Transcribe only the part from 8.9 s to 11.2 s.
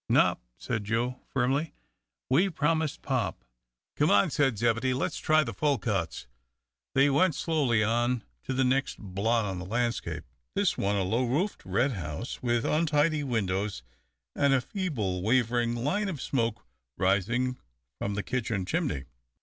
blot on the landscape, this one, a